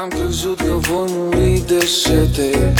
[0.00, 2.74] Am crezut că voi muri de sete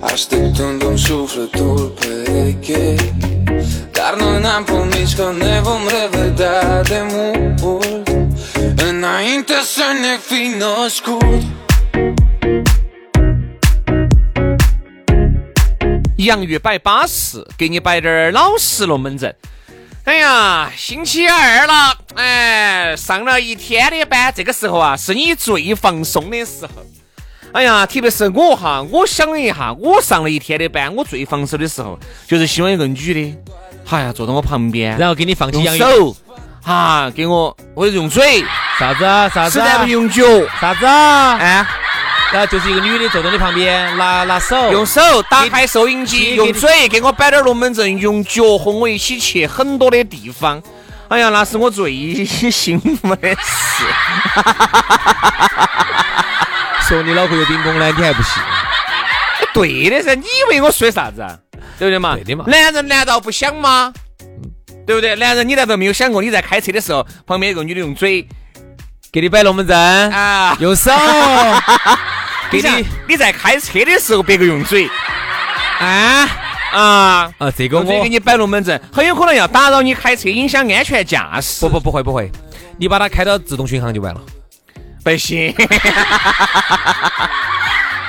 [0.00, 2.94] Așteptându-mi sufletul pereche
[3.92, 8.08] Dar noi n-am promis că ne vom revedea de mult
[8.88, 11.42] Înainte să ne fi născut
[16.16, 19.34] 洋芋摆巴适，给你摆点儿老实龙门阵。
[20.09, 26.71] 哎呀，星期二了，哎，上了一天的班，这个时候啊，是你最放松的时候。
[27.53, 33.37] 哎呀，特别是我哈，我想了一下，我上了一天的班，我最放松的时候，就是希望一个女的，
[33.87, 36.15] 哎呀，坐到我旁边，然后给你放起用洋芋，手，
[36.63, 38.43] 哈，给我，我用嘴，
[38.79, 39.67] 啥子啊啥子啊。
[39.67, 40.23] 在不用脚，
[40.59, 41.37] 啥子啊？
[41.37, 41.67] 哎，
[42.33, 50.61] 然后就是一个女的坐在你旁边，拿拿手，用手打开收音机，用嘴给我摆点龙门阵，用脚和我一起去很多的地方。
[51.07, 53.83] 哎呀，那是我最 幸福的事。
[56.87, 58.41] 说你脑壳有冰崩呢，你还不信？
[59.53, 61.35] 对的噻，你以为我说啥子啊？
[61.79, 62.15] 对不对嘛？
[62.15, 63.91] 对的嘛男人难道不想吗？
[64.85, 65.15] 对不对？
[65.15, 68.27] 男人，你难道没有想过，你在开车的时候，旁边有个女的用嘴
[69.11, 69.75] 给你摆龙门阵，
[70.11, 70.55] 啊？
[70.59, 70.91] 用手
[72.51, 74.89] 给你你你在开车的时候，别个用嘴
[75.79, 76.27] 啊
[76.71, 81.61] 啊，啊，这个我给你摆龙门阵，很有可能要打扰你开车，影响安全驾驶。
[81.61, 82.31] 不不不会不会，
[82.77, 84.21] 你把它开到自动巡航就完了。
[85.03, 85.53] 不行。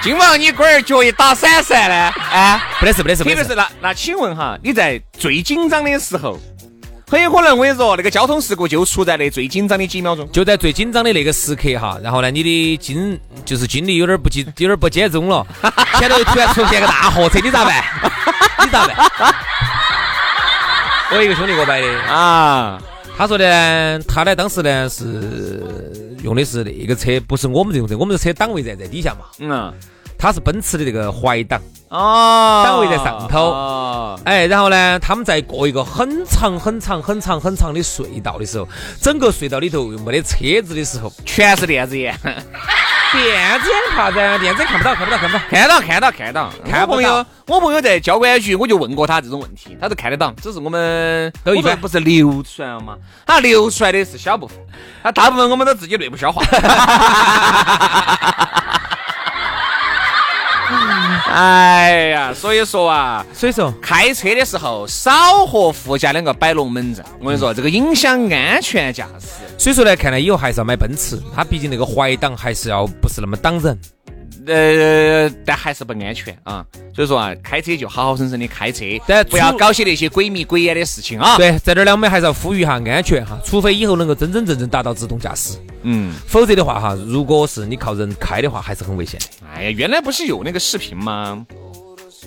[0.02, 1.94] 今晚你龟儿脚一打闪闪呢？
[2.32, 6.38] 啊，不得事不得事，不得事特别是那那，请问哈，你在最紧张的时候，
[7.10, 10.30] 很有可能我跟你说，那个交通事故就出在那最紧张的几秒钟。
[10.30, 15.44] 就在最紧张的那个时刻哈，然后呢，你的精就是精力有点不集， 有点不集中了，
[15.98, 17.82] 前头突然出现个大货车，你咋办？
[18.64, 19.10] 你咋办？
[21.10, 22.80] 我有一个兄弟给我摆的，啊，
[23.18, 29.74] 他说呢，他呢当时呢是用的是那个车，不是我们这种车，我们的车档位在在底下嘛，嗯，
[30.20, 31.58] 他是奔驰的这个怀档，
[31.88, 38.68] 哦，档位在上头哦，哎，然后呢，他们在过一个很长很长很长很长的隧道的时候，
[39.00, 42.34] 整个隧道里头又没得车子的时候，全是电子眼， 电
[43.60, 44.16] 子眼啥子？
[44.38, 45.42] 电子眼看不到，看不到，看不到。
[45.48, 46.50] 看到看到看到。
[46.68, 52.94] 看朋友，我朋友在交管局，我就问过他这种问题，他都看得到，只是我们都一般不是流出来了吗？
[53.26, 54.58] 他流出来的是小部分，
[55.02, 56.42] 他大部分我们都自己内部消化。
[61.32, 69.28] 哎呀，所以说啊，所以说，开车的时候少和副驾两个摆龙门阵，我跟你说，这个影响安全驾驶。
[69.56, 73.78] 所以说呢，看来以后还是要买奔驰，它毕竟那个怀挡还是要不是那么挡人。
[74.50, 76.64] 呃，但还是不安全啊。
[76.94, 89.26] 所以说啊，开车就好好生生的开车，但不要搞些那些鬼迷鬼眼的事情啊。，对，在这儿呢，我们还是要呼吁一下安全哈，除非以后能够真真正正达到自动驾驶，嗯，否则的话哈，如果是你靠人开的话，还是很危险的。
[89.54, 91.46] 哎呀，原来不是有那个视频吗？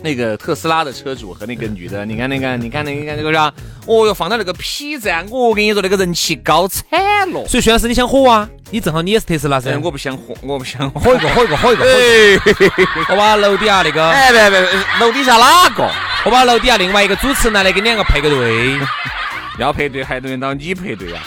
[0.01, 3.53] 那个特斯拉的车主和那个女的， 你看那个，你看那个，你看那个啥？
[3.85, 6.83] 哦哟，放到那个 P 站，我跟你说，那个人气高惨
[7.31, 7.45] 了。
[7.47, 8.49] 所以，徐老师，你想火啊？
[8.71, 11.13] 你正好你也是特斯拉噻哎，，我不想火，我不想火。
[11.13, 13.05] 一个，火一个，火一个，火。
[13.09, 14.61] 我把楼底下那个，哎，别别，
[14.99, 15.87] 楼底下哪个？
[16.25, 18.79] 我把楼底下另外一个主持人来跟两个配个对。
[19.59, 21.21] 要配对还轮到你配对呀、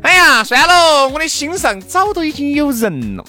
[0.00, 3.24] 哎呀，算了，我的心上早都已经有人了。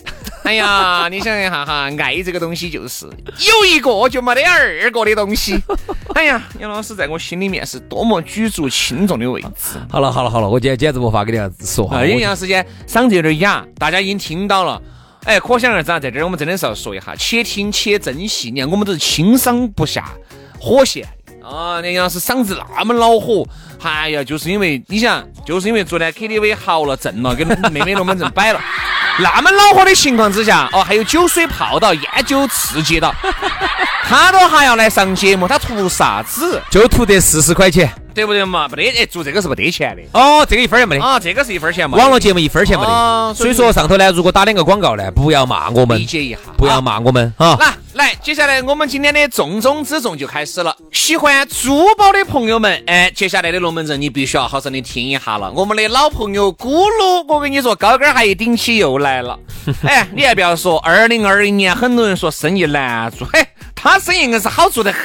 [0.49, 5.61] 哎呀，你想一下哈，爱这个东西就是有一个就没得二个的东西。
[6.15, 9.77] 哎呀，杨老师在我心里面是多么举足轻重的位置。
[9.91, 11.97] 好了，好了，好了，我今天简直无法跟你说哈。
[11.97, 14.81] 啊，因为杨时间嗓子有点哑，大家已经听到了。
[15.25, 18.49] 哎，可想而知啊，在这儿我们真的是要说一下，且听且珍惜。
[18.49, 20.09] 你看，我们都是轻伤不下
[20.59, 21.07] 火线
[21.43, 21.79] 啊！
[21.79, 23.45] 那杨老师嗓子那么恼火，
[23.83, 28.59] 哎呀，就是因为你想，就是因为昨天 KTV 嚎了震了，跟妹妹龙门阵摆了，
[29.21, 33.13] 那么恼火的情况之下，哦，还有酒水泡到，烟酒刺激到，
[34.03, 36.61] 他都还要来上节目，他图啥子？
[36.69, 37.93] 就图得四十块钱。
[38.13, 38.67] 对不对嘛？
[38.67, 40.01] 不得，哎，做这个是不得钱的。
[40.19, 41.03] 哦，这个一分也没得。
[41.03, 41.97] 啊，这个是一分钱嘛？
[41.97, 43.33] 网络节目一分钱没得。
[43.33, 47.57] 所以说上头呢，如果打两个广告呢，不要骂我们，理解一下，不要骂我们哈。
[47.59, 50.75] 来来，接下来我们今天的重中之重就开始了。
[50.91, 55.51] 喜欢珠宝的朋友们，哎，接下来的龙门阵你必须要好生的听一下了。
[55.51, 59.37] 我们的老朋友咕噜，我跟你说，高跟鞋一顶起又来了。
[59.83, 63.45] 哎，你还不要说，二零二零年很多人说生意难做，嘿。
[63.81, 65.01] 他生意硬是好做的很，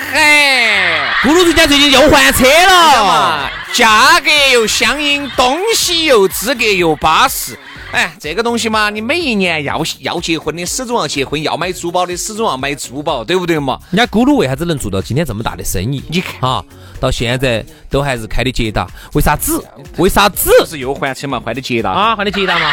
[1.22, 7.56] 咕噜人家最近又换车了，价格又相应，东西又资格又巴适。
[7.92, 13.78] 哎，这个东西嘛，你每一年要要结婚的始终要结婚，要买珠宝的始终要买珠宝，对不对嘛？
[13.92, 16.02] 人家咕噜为啥子能做到今天这么大的生意？
[16.08, 16.64] 你看啊，
[16.98, 19.64] 到现在都还是开的捷达，为啥子？
[19.98, 20.50] 为啥子？
[20.68, 21.38] 是又换车嘛？
[21.38, 22.16] 换的捷达啊？
[22.16, 22.66] 换的捷达嘛？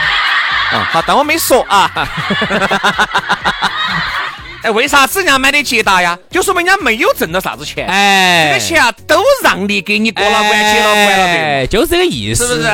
[0.73, 1.91] 啊，好，当我没说啊。
[4.63, 6.17] 哎，为啥子人家买的捷达呀？
[6.29, 12.69] 就说明人家没有挣到啥子钱，哎，这个钱啊都让利给你过了关，结了关了的，就是这个意思，是不是？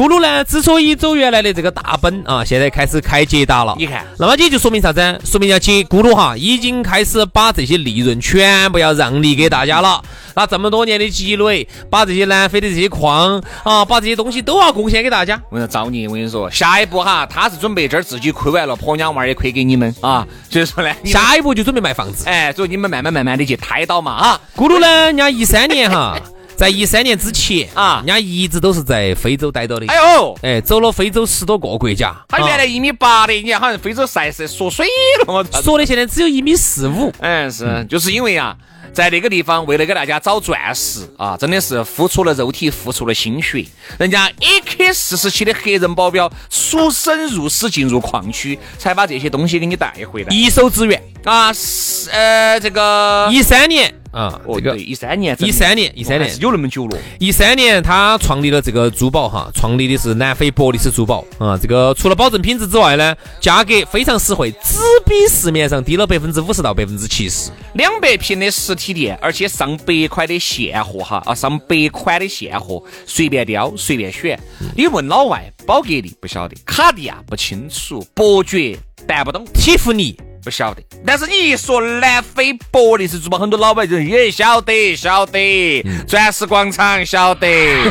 [0.00, 5.20] 咕噜呢，之所以走原来的这个大奔啊，现在开始开捷达了，你看，那么也就说明啥子？
[5.26, 10.02] 说明要捷咕噜哈，已经开始把这些利润全部要让利给大家了。
[10.34, 15.38] 那这么多年的积累，把这些南非的这些矿啊，把这些东西都要贡献给大家。
[15.50, 16.08] 我跟你说，造孽！
[16.08, 20.26] 我跟你说，下一步哈，他是准备这儿自己亏完了，婆娘娃儿也亏给你们啊。
[20.48, 22.26] 所以说呢，下一步就准备卖房子。
[22.26, 24.40] 哎，所以你们慢慢慢慢的去胎到嘛啊。
[24.56, 26.16] 咕噜呢，人家一三年哈，
[26.60, 29.86] 在一三年之前啊，人家一直都是在非洲待到的。
[29.86, 32.14] 哎呦，哎，走了非洲十多个国家。
[32.28, 34.84] 他原来一米八的，你看好像非洲赛是缩水
[35.20, 37.10] 了我说的现在只有一米四五。
[37.20, 38.54] 哎，是，就是因为啊。
[38.92, 43.64] 在那个地方，为了给大家找钻石啊，真的是付出了肉体，付出了心血。
[43.98, 51.52] 人家 AK 四十七的黑人保镖出生入死进入矿区，才把这些东西给你带回来，一手资源啊！
[51.52, 53.99] 是呃，这个一三年。
[54.10, 56.98] 啊，这个一三年，一三年，一三年有那么久了。
[57.18, 61.56] 一三年，他创立了这个珠宝哈，创立的是南非伯利斯珠宝啊。
[61.56, 67.50] 这个除了保证品质之外呢，价格非常实惠，只比市面上低了百分之五十到百分之七十。
[67.74, 74.38] 两百平的实体店，而且上百块的现货哈啊，上百款的现货，随便挑，随便选。
[74.76, 78.76] 你问老外，宝格丽不晓得，卡地亚不清楚，伯爵
[79.06, 80.18] 办不懂，蒂芙尼。
[80.42, 87.46] 不晓得，但是你一说南非伯利斯珠宝，很多老板就也晓得，晓得，钻石广场晓得，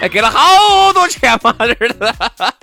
[0.00, 2.14] 哎，给了好多钱嘛，这儿的，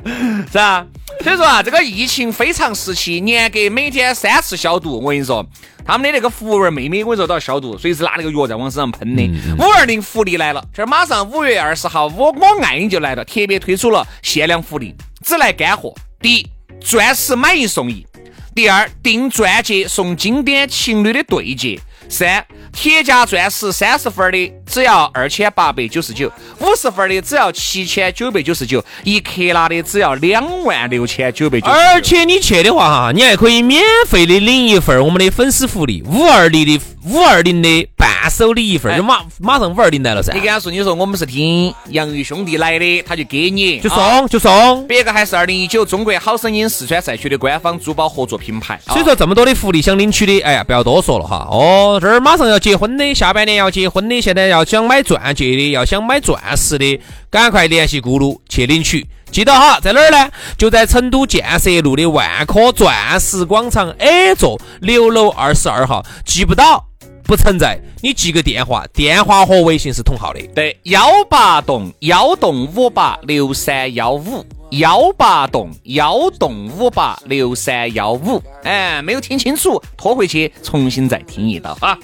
[0.51, 0.85] 是吧？
[1.23, 4.99] 所以说啊，这个疫情非常时期，严格每天三次消毒。
[4.99, 5.45] 我跟你说，
[5.85, 9.23] 他们的那个服务员妹妹，我跟你说都要消毒，随时拿那个药在往身上喷的。
[9.57, 15.93] 五二零福利来了，这儿马上五月二十号，我我爱你就来了，特别推出了限量福利，只来干货。
[16.19, 16.54] 第一。
[16.85, 18.05] 钻石买一送一，
[18.53, 31.67] 第二订钻戒送经典情侣的对戒，三铁价钻石三十分的只要二千八百九十九，五十分的只要七千九百九十九，一克拉的只要两万六千九百九。
[31.67, 37.87] 而且你去的话哈，你还可以免费的领一份我们的粉丝福利，五二零的五二零的。
[37.97, 40.33] 伴手礼一份，就马马上五二零来了噻。
[40.33, 44.85] 你跟他说，你说我们是听洋芋兄弟来的，他就给你，就送就送。
[44.87, 48.79] 别个还是二零一九中国好声音四川赛区的官方珠宝合作品牌。
[48.87, 51.47] 所以说这么多的福利想领取的，哎呀，不要多说了哈。
[51.49, 59.05] 哦，这儿马上要结婚的，下半年要结婚的，现在要要想买钻戒的，要想买钻石的，赶快联系咕噜去领取。
[59.29, 60.31] 记得哈，在哪儿呢？
[60.57, 66.05] 就在成都建设路的万科钻石广场 A 座六楼二十二号。
[66.25, 66.85] 记不到。
[67.27, 70.39] 不存在，你记个电话，电话和微信是同号的。
[70.53, 78.39] 对，幺八栋幺栋五八六三幺五，幺八栋幺栋五八六三幺五。
[78.63, 81.97] 哎，没有听清楚，拖回去重新再听一道啊。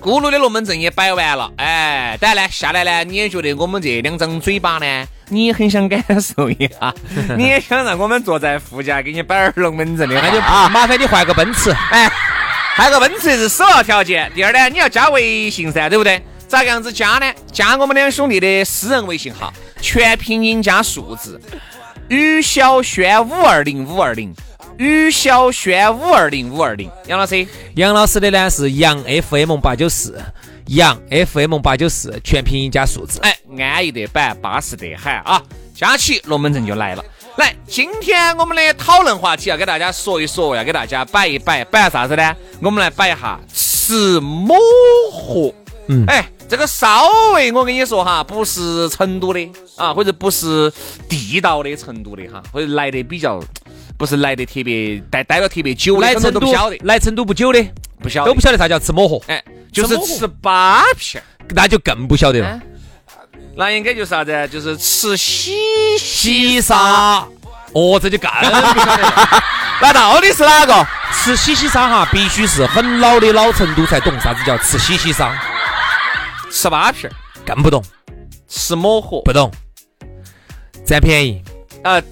[0.00, 6.92] 咕噜的龙门阵也摆完了，哎，当然呢，下来呢，你也觉得我们这两张嘴巴呢，你也很想感受一下，
[7.36, 12.10] 你也想让我们坐在副驾给你摆点龙门阵的，那就啊麻烦你换个奔驰，哎。
[12.76, 16.22] 换个奔驰是首要条件，第二呢，你要加微信噻，对不对？
[16.48, 17.30] 咋个样子加呢？
[17.52, 19.52] 加我们两兄弟的私人微信号，
[19.82, 21.38] 全拼音加数字，
[22.08, 24.34] 于小轩五二零五二零，
[24.80, 26.90] 于小轩五二零五二零。
[27.06, 30.18] 杨老师，杨老师的呢是杨 FM 八九四，
[30.68, 33.20] 杨 FM 八九四，全拼音加数字。
[33.20, 35.42] 哎，安逸得板，巴适得很啊！
[35.74, 37.04] 加起龙门阵就来了。
[37.36, 42.34] 来，今天我们的讨论话题要给大家说一说，要给大家摆一摆，摆啥子呢？
[42.62, 44.56] 我们来摆一下吃抹
[45.12, 45.52] 合。
[45.88, 49.46] 嗯，哎，这个稍微我跟你说哈，不是成都的
[49.76, 50.72] 啊，或者不是
[51.06, 53.38] 地道的成都的哈，或者来的比较，
[54.00, 57.62] 不是来的特别待待了特别久的，来成都都不晓得，来成都不久的
[58.02, 61.24] 不晓得都不晓得啥叫吃抹盒，哎，就是吃吃八片儿。
[61.50, 62.60] 那就更不晓得了哎。
[63.54, 64.48] 那应该就是啥子？
[64.48, 65.52] 就是吃喜
[65.98, 67.28] 西沙，
[67.74, 69.42] 哦，这就更不晓得了。
[69.82, 70.86] 那到底是哪个？
[71.12, 75.38] 吃西西沙哈，必须是很老的老成都才懂啥子叫吃西西沙，
[76.50, 77.12] 吃八片儿，
[77.44, 77.84] 更不懂，
[78.48, 79.52] 吃抹盒，不懂，
[80.86, 81.42] 占便宜。
[81.84, 82.02] 呃，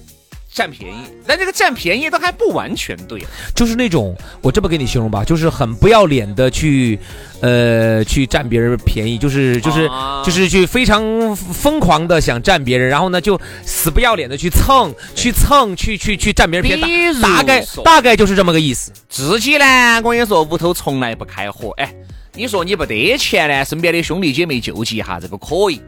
[0.59, 0.97] 占便宜。
[1.25, 3.23] 但这个占便宜都还不完全对。
[3.55, 6.99] 就是那种，我这么给你形容吧，就是很不要脸的去，
[7.39, 18.91] 呃，去占别人便宜，就是就是、啊就是去非常疯狂的想占别人，然后呢就死不要脸的去蹭，去蹭，去去去占别人便宜，大大概大概就是这么个意思。
[19.07, 21.71] 自己呢，我跟你说，屋头从来不开火。
[21.77, 21.93] 哎，
[22.33, 25.81] 你说你不得钱呢，身边的兄弟姐妹救济一下，这个可以。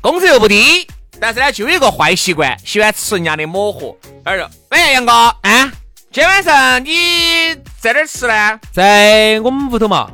[0.00, 0.86] 工资又不低，
[1.20, 3.96] 但是呢，就有一个坏习惯，喜欢吃人家的抹盒。
[4.24, 5.72] 哎呦，喂，杨哥，啊，
[6.12, 8.60] 今天晚上你在哪儿吃呢？
[8.72, 10.10] 在我们屋头嘛，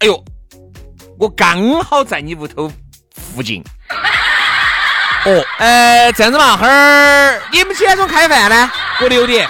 [0.00, 0.24] 哎呦，
[1.18, 2.70] 我刚好在你屋头
[3.14, 3.62] 附近。
[5.24, 8.70] 哦，呃，这样子嘛，哈儿，你们几点钟开饭呢？
[9.00, 9.48] 我六点，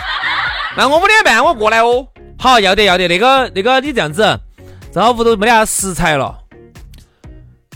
[0.76, 2.07] 那我五点半我过来哦。
[2.38, 4.38] 好，要得要得，那个那个你这样子，
[4.92, 6.38] 正好屋头没得啥食材了，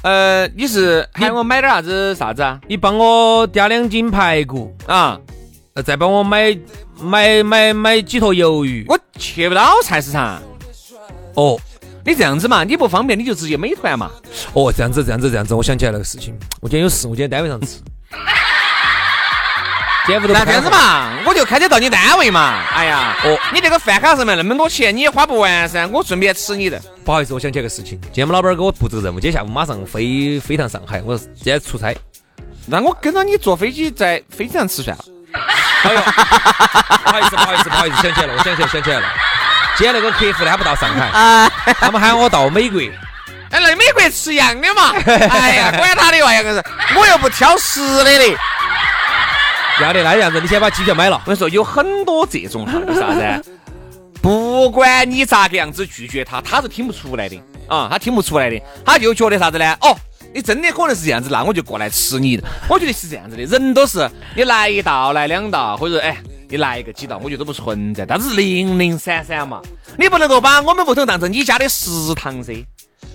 [0.03, 2.61] 呃，你是喊我买点啥子啥子啊？
[2.67, 5.19] 你帮我加两斤排骨，啊，
[5.75, 6.59] 呃，再帮我买
[7.01, 8.85] 买买买几坨鱿鱼。
[8.89, 10.43] 我去不到菜市场。
[11.35, 11.59] 哦。
[12.05, 14.11] 你这样子嘛，你不方便你就直接美团嘛。
[14.55, 17.79] 哦，这样子，这样子，这样子，我想起来那个事情，我今天有事，我今天单位上吃。
[20.09, 22.65] 那这样子嘛，我就开车到你单位嘛。
[22.75, 25.87] 哎呀，哦你这个饭卡上面那么多钱，你也花不完噻。
[25.87, 26.81] 我顺便吃你的。
[27.05, 31.95] 不好意思，我想起来个事情，今天我们老板给我布置个任务，今天下午马上飞飞趟上海，我今天出差。
[32.67, 35.05] 那我跟着你坐飞机在飞机上吃算了。
[35.85, 39.07] 哎呦，不好意思，不好意思，不好意思，想起来了，我想起来，想起来了。
[39.77, 42.81] 今天那个客户呢，他不到上海，他们喊我到美国。
[43.51, 44.93] 哎，来美国吃一样的嘛。
[45.31, 46.65] 哎呀，管他的哇，杨哥是，
[46.97, 48.37] 我又不挑食的嘞。
[49.81, 51.23] 要得，那样子，你先把机票买了我。
[51.25, 53.59] 跟你说，有很多这种哈，就啥子？
[54.21, 57.37] 不管你咋个样子拒绝他，他是听不出来的
[57.67, 59.77] 啊，他听不出来的，他就觉得啥子呢？
[59.81, 59.97] 哦，
[60.33, 62.41] 你真的可能是这样子，那我就过来吃你。
[62.69, 66.17] 我觉得是这样子的，人都是你来一道，来两道，或者哎，
[66.49, 69.61] 你来一个几道，我觉得都不存在，但是零零散散嘛，
[69.99, 72.65] 你不能够把我们屋头当成你家的食堂噻。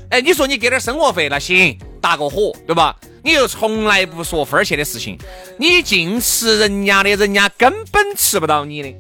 [0.09, 2.95] 哎，你说你给点生活费那行，搭个伙，对吧？
[3.23, 5.17] 你又从来不说分儿钱的事情，
[5.57, 8.93] 你净吃人家的，人家根本吃不到你的。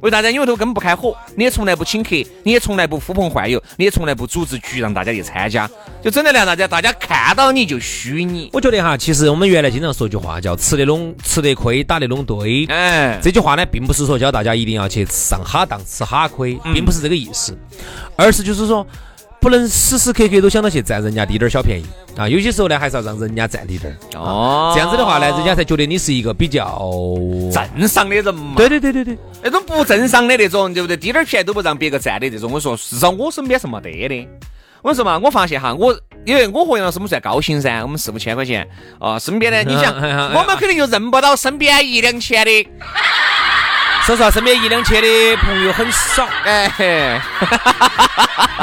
[0.00, 0.32] 为啥子？
[0.32, 2.10] 因为都根本不开火，你也从来不请客，
[2.44, 5.68] 你也从来不呼朋唤友，你也从来不组织局让大家去参加，
[6.02, 8.48] 就整的让大家大家看到你就虚你。
[8.52, 12.64] 我觉得哈，其实我们原来经常说一句话叫“吃得拢吃得亏，打得拢堆”。
[12.70, 17.56] 哎，这句话呢，并不是说教大家一定要去上哈当、吃哈亏，并不是这个意思，
[18.16, 18.86] 而是就是说，
[19.40, 21.84] 不能时时刻刻都想到去占人家滴点儿小便宜
[22.16, 22.28] 啊。
[22.28, 24.18] 有些时候呢，还是要让人家占滴点儿。
[24.18, 26.64] 哦这样子的话呢，人家才觉得你是一个比较
[27.52, 28.54] 正常的人嘛。
[28.56, 30.96] 对对对对对，那种不正常的那种，对不对？
[30.96, 34.28] 滴点儿便宜都不让别个占的这种，我说至少我身边是没得的。
[34.82, 38.68] 我说嘛，我发现哈，我因为我和杨老师我们算高薪噻，我们四五千块钱
[39.00, 39.92] 啊，身边呢你想，
[40.34, 42.68] 我们肯定就认不到身边一两千的，
[44.08, 46.66] 说实话，身边一两千的朋友很少，哎。
[46.78, 47.20] 嘿，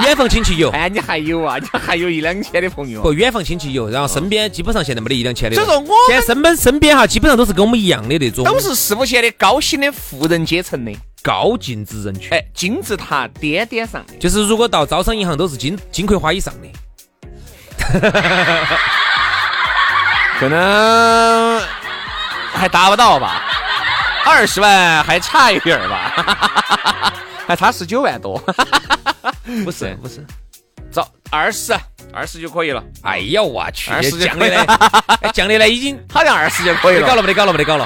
[0.03, 3.03] 远房亲戚有，哎，你还有啊，你还有一两千的朋友。
[3.03, 5.55] 不，远房亲戚有，然后身边基本上现在没得一两千的。
[5.55, 12.33] 所以说我现在身边身边哈，基本上都是跟我们一样的那种，都是四五千的高薪的富人阶层的，高净值人群。
[12.33, 14.17] 哎，金字塔颠颠上的。
[14.17, 16.67] 就是如果到招商银行都是金金葵花以上的，
[20.39, 21.61] 可能
[22.51, 23.43] 还达不到吧，
[24.25, 27.13] 二十万还差一点儿吧，
[27.47, 28.37] 还差十九万多，
[29.63, 30.25] 不是不是。
[30.91, 31.73] 走二十，
[32.13, 34.63] 二十就可以了，哎呀，我去，二十就降的呢，
[35.21, 37.85] 哎降的呢已经好像二十就可以了，没搞了，没得搞了，没得搞了。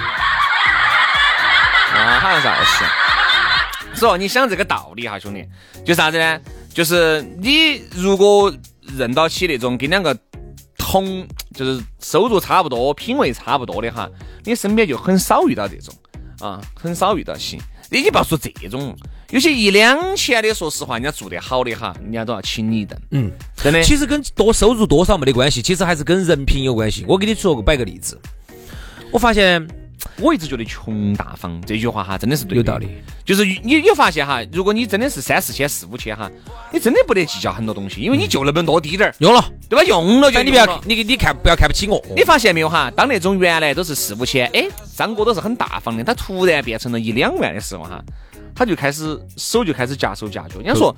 [1.95, 2.85] 啊，好像是二十。
[3.95, 5.43] 所以你想这个道理哈，兄弟，
[5.83, 6.39] 就啥子呢？
[6.73, 8.53] 就是你如果
[8.95, 10.15] 认到起那种跟两个
[10.77, 14.07] 同，就是收入差不多、品味差不多的哈，
[14.45, 15.93] 你身边就很少遇到这种
[16.39, 17.59] 啊，很少遇到起。
[17.91, 18.95] 你你不要说这种，
[19.31, 23.81] 有些一两千的，说实话，人家做得好的哈，人家都要请你一顿，嗯，真的。
[23.81, 27.03] 其实跟多收入多少没得关系，其实还是跟人品有关系。
[27.07, 28.19] 我给你说个摆个例子，
[29.11, 29.67] 我发现
[30.19, 32.87] 我一直觉得穷大方这句话哈，真的是对的有道理。
[33.25, 36.29] 就是你你发现哈，如果你真的是三四千、四五千哈，
[36.71, 39.83] 你真的不得计较很多东西，因为你就那么多滴点儿，用了，对吧？
[39.83, 42.03] 用了就但你不要你你看不要看不起我。
[42.15, 42.91] 你发现没有哈？
[42.95, 48.03] 当那种原来都是四五千，哎，张哥都是很大方的，他突然变成了一两万的时候哈，
[48.55, 50.59] 他就开始手就开始夹手夹脚。
[50.59, 50.95] 人家说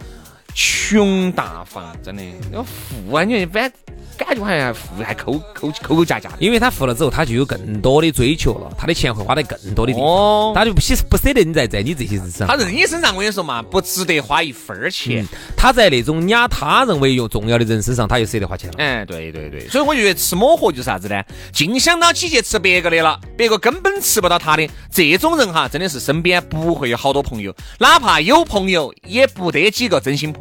[0.53, 3.71] 穷大方，真的，要富啊，你反
[4.17, 6.35] 感觉好像富还抠抠抠抠夹夹的。
[6.39, 12.47] 因为他富了之后，他就有更多的追求了，他的钱会花在更多的地方，哦，他就不舍不舍得你在在你这些日子上。
[12.47, 15.25] 他在你身上，我跟你说嘛，不值得花一分儿钱。
[15.57, 18.75] 他在那种压他认为有重要的人身上，他就舍得花钱了。
[18.77, 21.23] 哎，对对对，所以我觉得吃抹盒就是啥子呢？
[21.51, 24.69] 净想到起去吃别个的了，别个根本吃不到他的。
[24.91, 30.40] 这种人哈，真的是身边不会有好多朋友，哪怕有朋友，也不得几个真心朋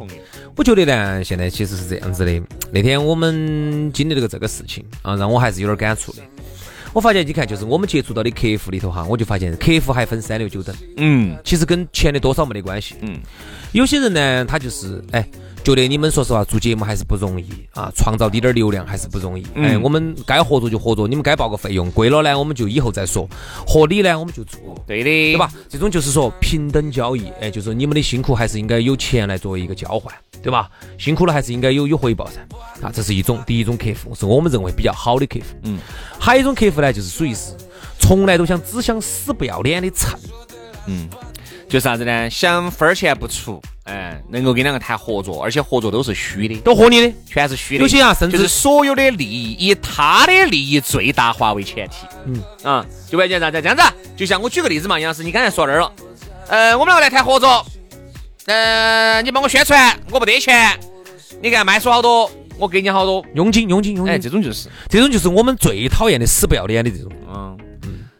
[0.55, 2.41] 我觉得呢，现在其实是这样子的。
[2.71, 6.21] 那天我们经历了个这个事情啊，让我还是有点感触的。
[6.93, 12.95] 我发现，你看，就是我们接触到的客户里头哈，我就发现客户还分三六九等，嗯其实跟钱的多少没得关系。
[13.01, 13.17] 嗯，
[13.71, 15.25] 有些人呢，他就是哎，
[15.63, 19.45] 觉得你们说实话做节目还是不容易啊，创造滴点儿流量还是不容易。
[19.55, 23.29] 哎，我们该合作就合作，你们该报个费用，贵了呢我们就以后再说，
[23.65, 24.59] 合理呢我们就做。
[24.85, 25.49] 对的，对吧？？
[25.69, 30.13] 这种就是说平等交易，哎，就是你们的辛苦还是应该有钱来作为一个交换，
[30.43, 30.69] 对吧？
[30.97, 32.41] 辛苦了还是应该有有回报噻。
[32.85, 35.45] 啊，这是一种第一种客户，是我们认为比较好的客户。
[35.63, 35.79] 嗯，
[36.19, 37.53] 还有一种客户呢，就是属于是
[37.99, 40.19] 从来都想只想死不要脸的蹭。
[40.87, 41.07] 嗯，
[41.71, 42.29] 就是啥子呢？
[42.29, 47.81] 想分儿钱不出，哎，能够跟两个谈合作，而且合作都是虚的，都和你的，全是虚的。
[47.81, 52.05] 有些啊，甚至就是所有的利益以他的利益最大化为前提。
[52.25, 53.93] 嗯啊，就完全啥子这样子啊？
[54.17, 55.89] 就像我举个例子嘛，杨老师，你刚才说那儿了，
[56.49, 57.65] 呃，我们两个来谈合作，
[58.47, 60.77] 呃，你帮我宣传，我不得钱，
[61.41, 67.09] 你看卖出好多，我给你好多，佣金，佣金，佣金哎，这种就是，这种就是我们最讨厌的死不要脸的这种。
[67.33, 67.57] 嗯。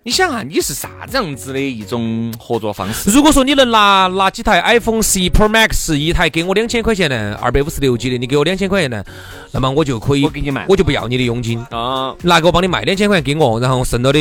[0.04, 3.12] 你想啊，你是啥子样子的一种合作方式？
[3.12, 9.04] 如果说你能拿拿几台 iPhone 十一 Pro Max 一台给我两千块钱呢，二百五十六 G 的，你给我两千块钱呢，
[9.52, 11.64] 那么我就可以，我给你卖我就不要你的佣金。
[11.70, 14.20] 啊，拿给我帮你卖两千块钱给我，然后剩到的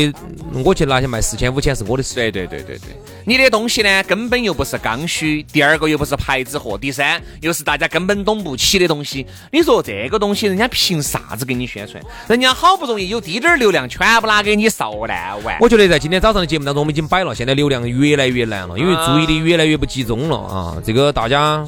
[0.52, 2.14] 嗯我去拿去卖四千五千是我的事。
[2.14, 9.26] 对对对对对，你的东西呢根本又不是刚需，第二个又不是牌子货，第三又是大家根本懂不起的东西。
[9.52, 12.02] 你说这个东西人家凭啥子给你宣传？
[12.28, 15.56] 人家好不容易有滴点儿流量，全部拿给你烧烂完。
[15.60, 20.76] 我觉得在今天早上的节目当中，我们已经摆了，现在流量越来越难了，因为注意力越来越不集中了啊。
[20.84, 21.64] 这个大家，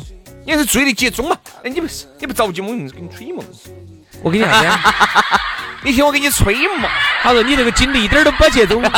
[0.47, 1.37] 你是注意力集中嘛？
[1.63, 3.43] 哎，你不是你不着急，我硬是给你吹嘛。
[4.23, 4.69] 我给你啥子？
[5.85, 6.89] 你听我给你吹嘛。
[7.23, 8.83] 他说你这个精力一点儿都不集中。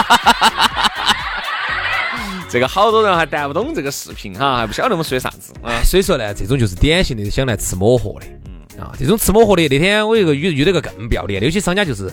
[2.54, 5.82] 这个好多人还谈不懂这个视频哈，还不晓得我们说的啥子啊。
[5.82, 8.80] 所以说呢，这种就是典型的想来吃抹货的。
[8.80, 12.08] 啊，这种吃抹货的，那天我有个遇遇到个更不要脸的，有些商家就是。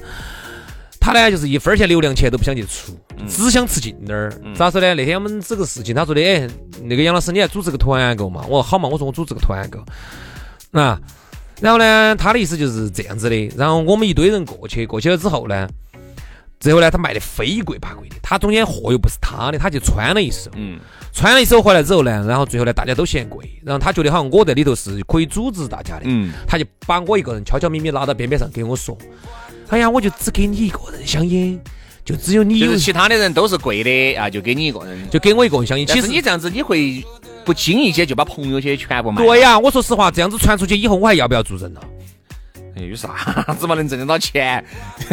[0.99, 4.33] 他呢，就是一分钱流量钱都不想去出，只想吃近点儿。
[4.55, 4.95] 咋说呢？
[4.95, 6.49] 那天我们这个事情，他说的，哎，
[6.81, 8.41] 那个杨老师，你来组织个团购嘛？
[8.47, 9.79] 我说好嘛，我说我组织个团购。
[10.71, 10.99] 啊，
[11.61, 13.47] 然后呢，他的意思就是这样子的。
[13.55, 15.69] 然后我们一堆人过去，过去了之后呢，
[16.61, 20.51] 最后呢，他卖的非贵八贵的，他中间货又不是他的，他就穿了一手。
[20.55, 20.79] 嗯，
[21.11, 28.95] 穿了一手回来之后呢，然后最后呢，大家都嫌贵，然后他觉得好像我在里头是可以组织大家的，嗯，他就把我一个人悄悄咪咪拉到边边上给我说
[29.69, 31.59] ：“哎呀，我就只给你一个人香烟，
[32.05, 35.09] 就只有你有就是，其他的人都是贵的啊，就给你一个人。
[35.09, 37.03] 就给我一个人香烟。”其实你这样子，你会
[37.43, 39.25] 不经意间就把朋友些全部卖。
[39.25, 41.81] 对呀、我说实话，这样子传出去以后，我还要不要做人了？
[42.77, 43.09] 哎，有啥
[43.59, 44.63] 子嘛能挣得到钱？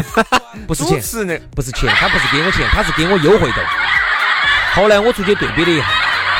[0.66, 1.00] 不是钱
[1.54, 3.64] 不是钱，他不是给我钱，他是给我优惠的。
[4.74, 5.86] 后来我出去对比了一下，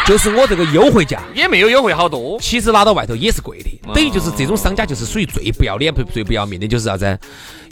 [0.08, 1.20] 就是我这个优惠价。
[1.34, 2.38] 也没有优惠好多。
[2.40, 7.18] 其实拿到外头也是贵的，等于就是这种商家就是属于最不要脸、最最不要命的，就是啥子？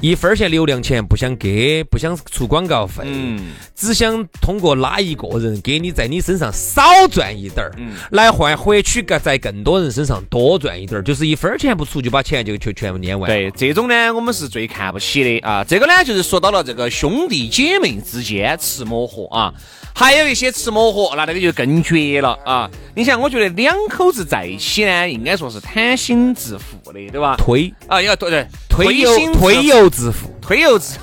[0.03, 3.41] 一分钱流量钱不想给，不想出广告费，嗯，
[3.75, 15.65] 只想通过拉一个人给你在你身上少赚一点儿，嗯来换获取个在更多人身上多赚一点儿，就是一分钱不出就把钱就全全部撵完。，对，这种呢，我们是最看不起的啊。
[15.65, 19.55] 这个呢，就是说到了这个兄弟姐妹之间吃磨合啊，
[19.99, 22.69] 还有一些吃抹盒，那那个就更绝了啊。
[22.95, 27.35] 你想，我觉得两口子在一起呢，应该说是贪心致富的，对吧？
[27.39, 30.99] 推啊，要对对，推油心推油致富，推油致，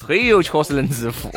[0.00, 1.30] 推油 确实能致富。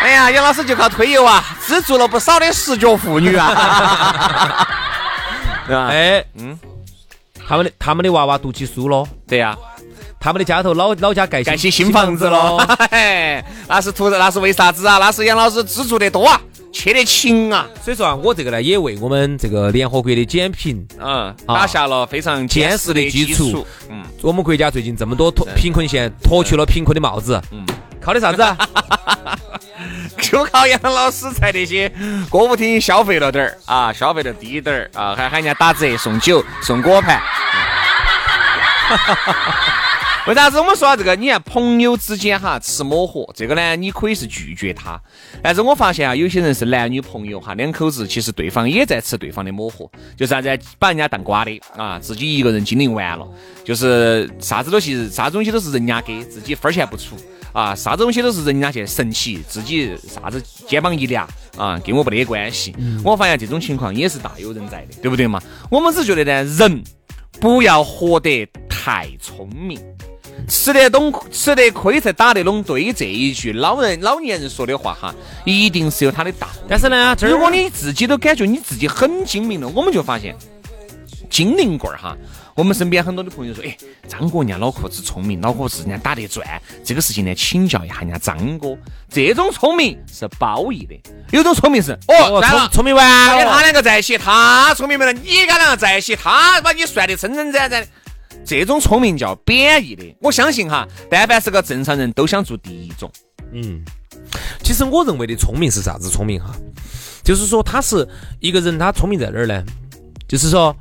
[0.00, 4.64] 哎呀，杨老师就靠推油啊，资助了不少的十脚妇女啊。
[5.68, 5.88] 对吧？
[5.92, 6.58] 哎，嗯，
[7.46, 9.54] 他们的他们的娃娃读起书了，对呀、
[10.20, 12.58] 他们的家头老老家盖盖起新房子了，
[12.90, 14.98] 嘿，那是图那是为啥子啊？
[14.98, 16.40] 那是杨老师资助的多啊，
[16.72, 23.52] 切得勤啊，所以说啊，我这个呢，也为我们这个联合国的减贫嗯，打下了非常坚实实的的基础。
[23.52, 23.66] 础。
[23.88, 27.64] 嗯，我们国家最近这么多脱贫困县脱去了贫困的帽子，嗯，
[28.00, 28.56] 靠的啥子啊？
[30.20, 31.88] 就靠杨老师在那些
[32.28, 37.22] 歌舞厅消费了点儿啊，消费的低点儿啊，还喊人家打折送酒送果盘。
[40.28, 41.16] 为啥子我们说到这个？
[41.16, 45.00] 你看朋友之间哈吃抹合，这个呢你可以是拒绝他，
[45.42, 53.26] 但是我发现啊，有些人是男女朋友哈，两口子其实对方也在吃对方的抹合，就是啥子把人家当瓜的啊，自己一个人经历完了，
[53.64, 57.16] 就是啥子东西啥子东西都是人家给自己分儿钱不出。
[57.54, 62.76] 啊，啥子东西都是人家去神奇，自己啥子肩膀一凉啊，跟我没得关系。
[63.02, 65.42] 我发现这种情况也是大有人在的，对不对嘛？
[65.70, 66.84] 我们只觉得呢，人
[67.40, 69.80] 不要活得太聪明，
[70.46, 72.62] 吃得懂、吃得亏才打得拢。
[72.62, 76.60] 对这一句老人老年人说的话哈，一定是有他的道理。
[76.68, 80.36] 但是呢，如果你自己都感觉你自己很精明了，我们就发现
[81.30, 82.16] 精灵棍儿哈。
[82.54, 83.76] 我们身边很多的朋友说，哎，
[84.08, 88.76] 张哥人家脑壳子聪明，脑壳子人家打得转，这个事情呢，请教一下人家张哥。
[89.08, 97.88] 这种聪明是褒义的，有种聪明是哦，哦算了聪聪明完了，跟他两个在一起，他聪明没了，你跟他两个在一起，他把你算得真真展展的。
[98.44, 100.16] 这种聪明叫贬义的。
[100.20, 103.10] 我相信哈，但凡是个正常人都想做第一种。
[103.52, 103.82] 嗯，
[104.62, 106.54] 其实我认为的聪明是啥子聪明哈？
[107.22, 108.08] 就是说他是
[108.40, 109.64] 一个人，他聪明在哪儿呢？
[110.26, 110.74] 就是说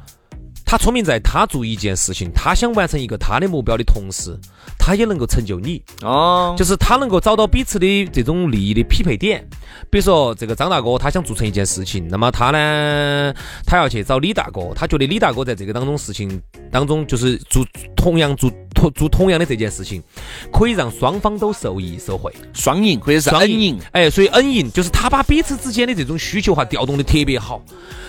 [0.70, 4.38] 他聪明在他做一件事情，他想完成一个他的目标的同时，
[4.78, 5.82] 他也能够成就你。
[6.02, 9.48] 哦，就是他能够找到彼此的这种利益的匹配点。
[9.90, 13.34] 比如说，这个张大哥他想做成一件事情，那么他呢，
[13.66, 20.04] 他要去找李大哥，他觉得李大哥在这个当中事情当中，就是做同样做同做同样的这件事情，
[20.52, 22.30] 可以让双方都受益受惠。
[22.54, 23.80] 双赢或者是双恩赢。
[23.94, 27.62] 哎，所以恩赢就是他把彼此之间的这种需求哈调动的特别好，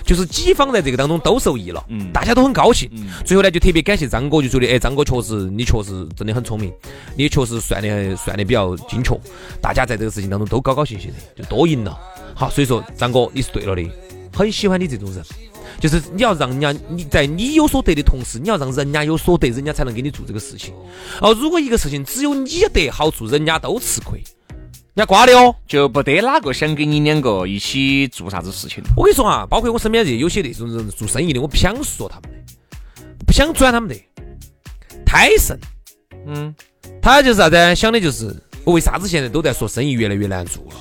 [0.04, 2.90] 就是几方在这个当中都受益了，嗯大家都很高兴。
[2.92, 6.72] 嗯最后呢，就特别感谢张哥，就觉得哎，张哥确实你确实真的很聪明，
[7.16, 9.18] 你确实算的算的比较精确，
[9.60, 11.98] 大家在这个事情当中都高高兴兴的，就多赢了。
[12.34, 13.82] 好，所以说张哥你是对了的，
[14.32, 15.22] 很喜欢你这种人。
[15.80, 20.72] 就是你要让人家你在你有所得的同时，你要让人家有所得，人家才能给你做这个事情。
[21.20, 24.20] 哦，如果一个事情只有你得好处，人家都吃亏，
[24.98, 25.54] 人家瓜的哦。
[25.68, 28.82] 就不得哪个想跟你两个一起做啥子事情。
[28.96, 33.94] 我跟你说啊，包括我身边这有些那种人做生意的，我不想说他们的，不想转他们的。
[35.06, 35.56] 太神，
[36.26, 36.52] 嗯，
[37.00, 37.76] 他就是啥子？
[37.76, 38.34] 想的就是
[38.64, 40.74] 我为啥子现在都在说生意越来越难做了？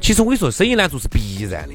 [0.00, 1.74] 其实我跟你说，生意难做是必然的。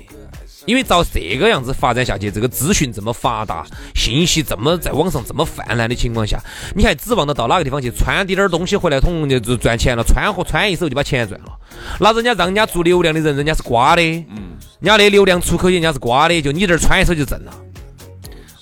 [0.65, 6.39] 因为照这个样子发展下去，这个资讯这么发达，信息这么在网上这么泛滥的情况下，
[6.75, 10.04] 你还指望得到哪个地方去穿滴点儿东西回来统就就赚钱了？
[10.04, 11.51] 穿和穿一手就把钱赚了？
[11.99, 17.54] 那人家让人家做流量的人，人家是瓜的，嗯，人家的流量出口人家是瓜的，就你这儿穿一手就挣了。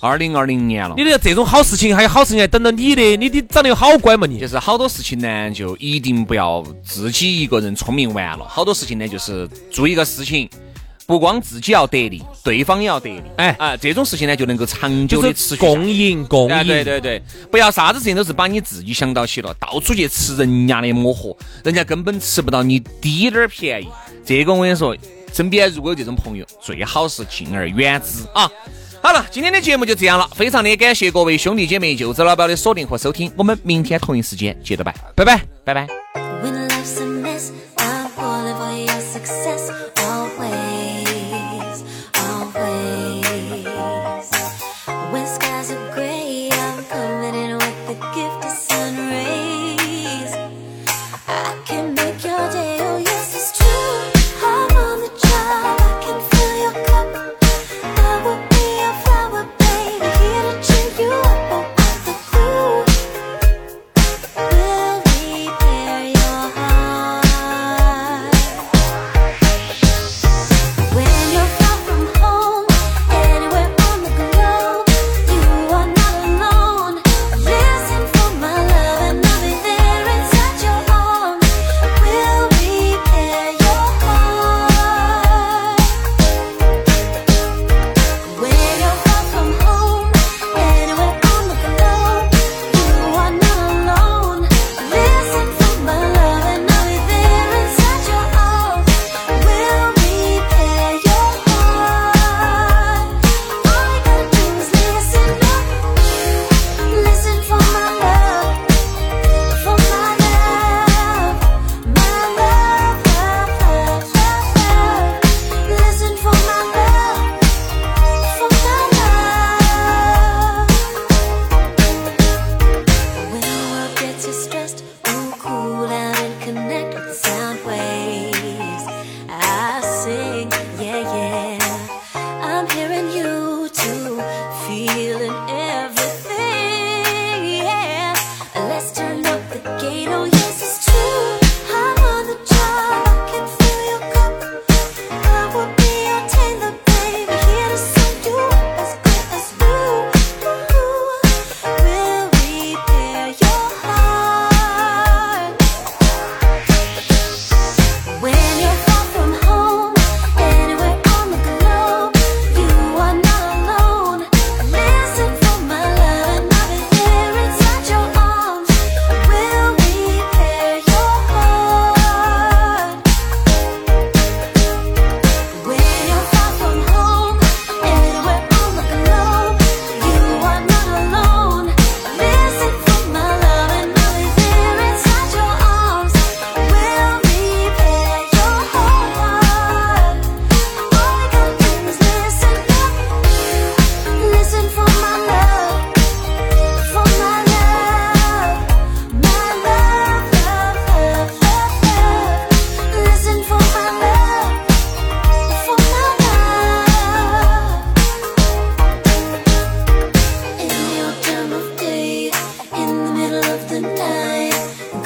[0.00, 1.04] 二零二零年了你。
[1.04, 4.38] 的这种好事情还有好事情还等着你的，你你长得有好乖嘛你？
[4.38, 8.44] 就是好多事情呢，就一定不要自己一个人聪明完了。
[8.46, 10.46] 好多事情呢，就是做一个事情，
[11.06, 13.22] 不光自己要得利，对方也要得利。
[13.36, 16.68] 哎啊，这种事情呢，就能够长久的持续共赢共哎，赢。
[16.68, 23.88] 对对对，不要啥子事情都是把你自己想到起了，到处去吃人家的抹合，人家根本吃不到你滴点儿便宜。
[24.24, 24.96] 这个我跟你说，
[25.32, 28.50] 身边如果有这种朋友，最好是敬而远之啊。
[29.02, 35.42] 好了，今天的节目就这样了，非常的感谢各位兄弟姐妹、舅子老表的锁定和收听，我们明天同一时间接着拜，拜拜。
[35.64, 36.23] 拜拜。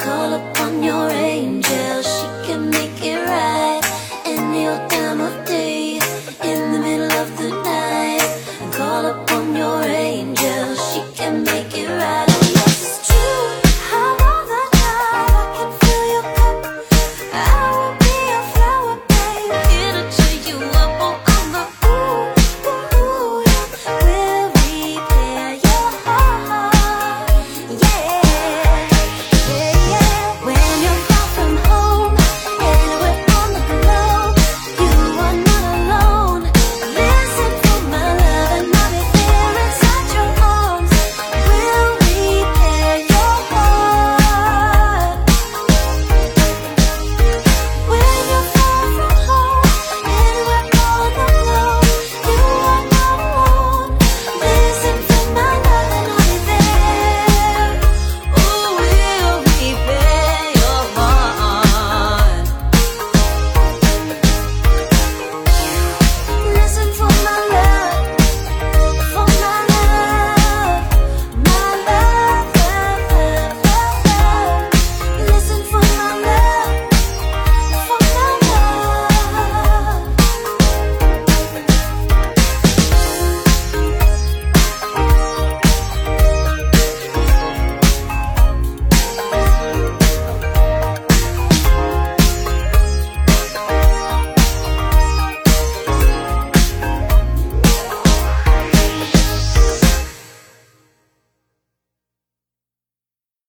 [0.09, 1.68] call upon your angel.